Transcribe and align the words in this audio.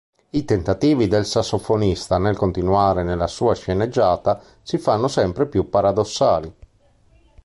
I 0.31 0.45
tentativi 0.45 1.07
del 1.07 1.27
sassofonista 1.27 2.17
nel 2.17 2.35
continuare 2.35 3.03
nella 3.03 3.27
sua 3.27 3.53
sceneggiata 3.53 4.41
si 4.63 4.79
fanno 4.79 5.07
sempre 5.07 5.45
più 5.47 5.69
paradossali. 5.69 6.51